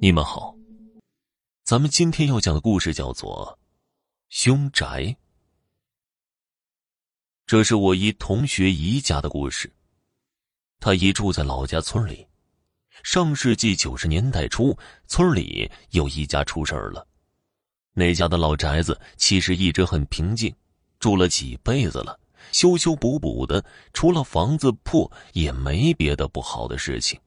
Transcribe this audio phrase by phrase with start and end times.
[0.00, 0.54] 你们好，
[1.64, 3.58] 咱们今天要讲的故事叫做
[4.28, 4.86] 《凶宅》。
[7.46, 9.72] 这是我一同学姨家的故事。
[10.78, 12.24] 他姨住在老家村里。
[13.02, 17.04] 上世纪九十年代初，村里有一家出事儿了。
[17.92, 20.54] 那家的老宅子其实一直很平静，
[21.00, 22.20] 住了几辈子了，
[22.52, 27.20] 修修补补的，除了房子破，也没别的不好的事情。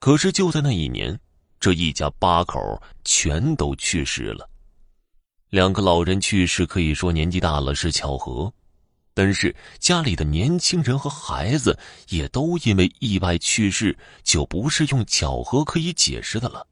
[0.00, 1.16] 可是就在那一年，
[1.60, 2.58] 这一家八口
[3.04, 4.48] 全都去世了。
[5.50, 8.50] 两个老人去世，可以说年纪大了是巧合，
[9.12, 16.66] 但是家里的年轻人和孩子也都因为意外去世，就不是用巧合可以解释的了。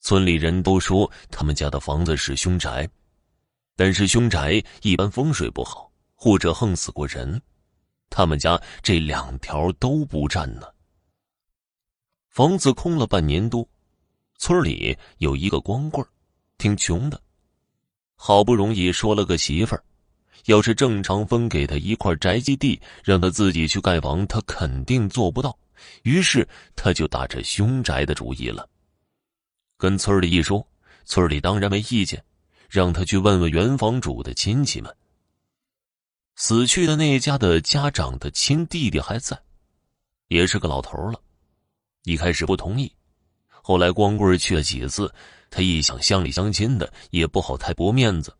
[0.00, 2.88] 村里人都说他们家的房子是凶宅，
[3.76, 7.40] 但是凶宅一般风水不好，或者横死过人，
[8.10, 10.66] 他们家这两条都不占呢。
[12.32, 13.68] 房子空了半年多，
[14.38, 16.02] 村里有一个光棍
[16.56, 17.20] 挺穷的，
[18.14, 19.84] 好不容易说了个媳妇儿，
[20.46, 25.54] 要是正常分给他一块宅基地，让他自己去盖房，他肯定做不到。
[26.04, 28.66] 于是他就打着凶宅的主意了。
[29.76, 30.66] 跟村里一说，
[31.04, 32.24] 村里当然没意见，
[32.70, 34.90] 让他去问问原房主的亲戚们。
[36.36, 39.38] 死去的那家的家长的亲弟弟还在，
[40.28, 41.20] 也是个老头了。
[42.04, 42.92] 一开始不同意，
[43.48, 45.12] 后来光棍去了几次，
[45.50, 48.34] 他一想乡里乡亲的也不好太驳面子，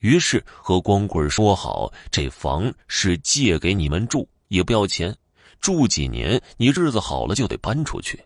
[0.00, 5.16] 于是和光棍说好，这房是借给你们住，也不要钱，
[5.60, 8.20] 住几年你日子好了就得搬出去。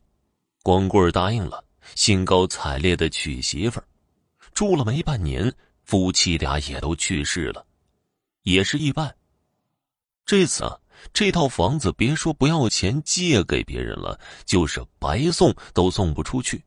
[0.62, 1.62] 光棍答应了，
[1.94, 3.84] 兴高采烈的娶媳妇儿，
[4.55, 7.66] 住了没半年，夫妻俩也都去世了，
[8.42, 9.14] 也是意外。
[10.25, 10.78] 这次啊。
[11.13, 16.65] 这套房子别说不要钱借给别人了，就是白送都送不出去。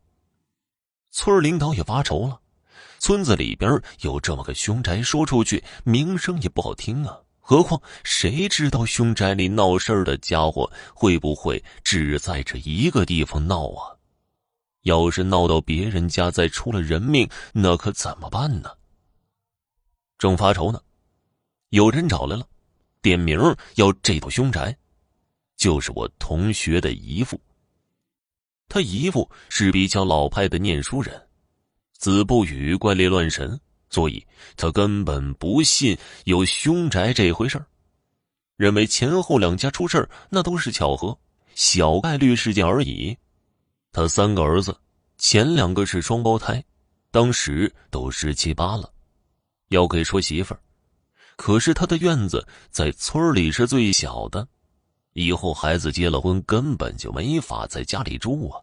[1.12, 2.40] 村领导也发愁了，
[3.00, 7.18] 村子里边有这么个凶宅，说出去名声也不好听啊。
[7.40, 13.98] 何况谁知道凶宅里闹事儿的家伙会不会只在这一个地方闹啊？
[14.84, 18.72] 要是闹到别人家再出了人命，那可怎么办呢？
[20.18, 20.82] 正发愁呢，
[21.70, 22.48] 有人找来了。
[23.02, 23.40] 点名
[23.76, 24.76] 要这套凶宅，
[25.58, 27.40] 就是我同学的姨父。
[28.68, 31.28] 他姨父是比较老派的念书人，
[31.98, 33.60] 子不语怪力乱神，
[33.90, 34.26] 所以
[34.56, 37.66] 他根本不信有凶宅这回事儿，
[38.56, 41.18] 认为前后两家出事儿那都是巧合，
[41.54, 43.18] 小概率事件而已。
[43.92, 44.74] 他三个儿子，
[45.18, 46.64] 前两个是双胞胎，
[47.12, 48.90] 当时都十七八了，
[49.68, 50.62] 要给说媳妇儿。
[51.42, 54.48] 可是他的院子在村里是最小的，
[55.14, 58.62] 以后孩子结了婚根本就没法在家里住啊。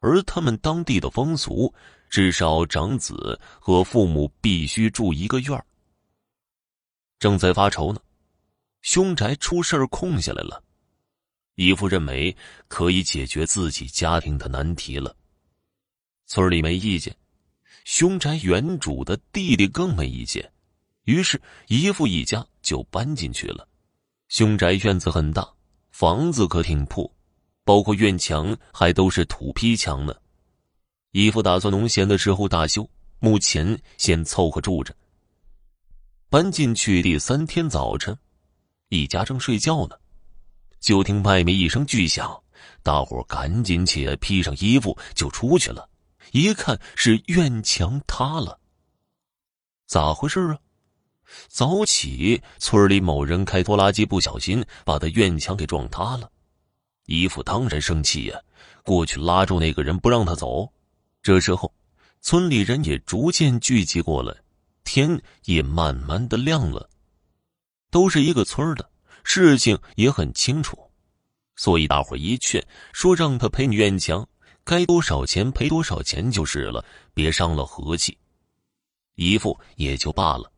[0.00, 1.72] 而他们当地的风俗，
[2.10, 5.64] 至少长子和父母必须住一个院儿。
[7.18, 8.00] 正在发愁呢，
[8.82, 10.62] 凶宅出事儿空下来了，
[11.54, 12.36] 姨父认为
[12.68, 15.16] 可以解决自己家庭的难题了。
[16.26, 17.16] 村里没意见，
[17.86, 20.52] 凶宅原主的弟弟更没意见。
[21.04, 23.66] 于是姨父一家就搬进去了。
[24.28, 25.48] 凶宅院子很大，
[25.90, 27.10] 房子可挺破，
[27.64, 30.14] 包括院墙还都是土坯墙呢。
[31.12, 32.88] 姨父打算农闲的时候大修，
[33.18, 34.94] 目前先凑合住着。
[36.28, 38.16] 搬进去第三天早晨，
[38.88, 39.96] 一家正睡觉呢，
[40.78, 42.40] 就听外面一声巨响，
[42.84, 45.90] 大伙赶紧起来披上衣服就出去了。
[46.30, 48.60] 一看是院墙塌了，
[49.88, 50.58] 咋回事啊？
[51.48, 56.30] 早起，村里某人开拖拉机不小心把他院墙给撞塌了。
[57.06, 58.38] 姨父当然生气呀，
[58.84, 60.72] 过去拉住那个人不让他走。
[61.22, 61.72] 这时候，
[62.20, 64.34] 村里人也逐渐聚集过来，
[64.84, 66.88] 天也慢慢的亮了。
[67.90, 68.88] 都是一个村的，
[69.24, 70.78] 事情也很清楚，
[71.56, 74.26] 所以大伙一劝，说让他赔你院墙，
[74.62, 78.16] 该多少钱赔多少钱就是了，别伤了和气。
[79.16, 80.50] 姨父也就罢了。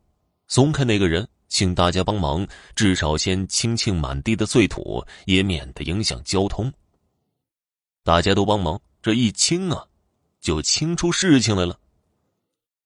[0.53, 6.71] 松开那个人，请大家帮忙，至少先清清满地的碎土，也免得影响交通。
[8.03, 9.83] 大家都帮忙，这一清啊，
[10.41, 11.79] 就清出事情来了。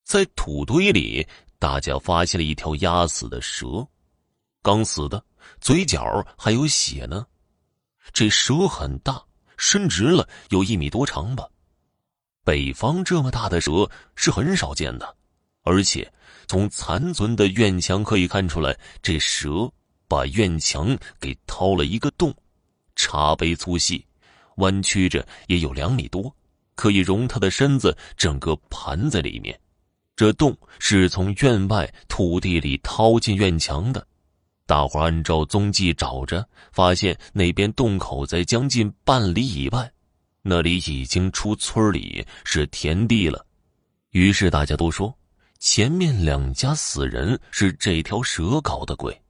[0.06, 1.28] 在土堆里，
[1.60, 3.86] 大家发现了一条压死的蛇，
[4.62, 5.22] 刚死的，
[5.60, 7.28] 嘴角还有血呢。
[8.14, 9.22] 这蛇很大，
[9.58, 11.46] 伸直了有一米多长吧。
[12.46, 15.18] 北方这么大的蛇是很少见的，
[15.64, 16.10] 而且。
[16.47, 19.71] 从残存的院墙可以看出来，这蛇
[20.07, 22.33] 把院墙给掏了一个洞，
[22.95, 24.05] 茶杯粗细，
[24.55, 26.33] 弯曲着也有两米多，
[26.75, 29.59] 可以容它的身子整个盘在里面。
[30.15, 34.07] 这洞是从院外土地里掏进院墙的。
[34.65, 39.91] 大伙按照踪迹找着，发现那边洞口在将近半里以外，
[40.41, 43.45] 那里已经出村里是田地了。
[44.11, 45.15] 于是大家都说，
[45.59, 49.21] 前面两家死人是这条蛇搞的鬼，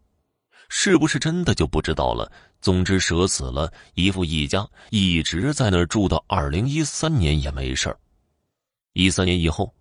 [0.70, 2.32] 是不是真的就不知道了。
[2.62, 7.98] 总之，蛇死了，姨父一家一直在那儿住到二零一三年也没事儿。
[8.94, 9.74] 一三年以后，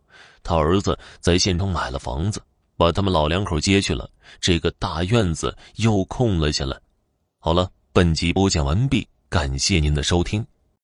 [0.43, 2.43] 他儿子在县城买了房子。
[2.79, 4.07] 把他们老两口接去了，
[4.39, 6.79] 这个大院子又空了下来。
[7.39, 10.47] 好了，本集播讲完毕，感谢您的收听。